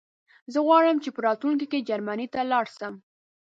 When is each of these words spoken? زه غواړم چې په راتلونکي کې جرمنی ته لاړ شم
زه 0.53 0.59
غواړم 0.65 0.97
چې 1.03 1.09
په 1.15 1.19
راتلونکي 1.27 1.65
کې 1.71 1.85
جرمنی 1.89 2.27
ته 2.33 2.39
لاړ 2.51 2.65
شم 2.77 2.93